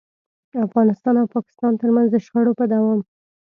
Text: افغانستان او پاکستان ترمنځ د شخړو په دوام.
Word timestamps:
افغانستان 0.67 1.15
او 1.21 1.27
پاکستان 1.35 1.71
ترمنځ 1.81 2.07
د 2.11 2.17
شخړو 2.25 2.51
په 2.59 2.65
دوام. 2.73 2.99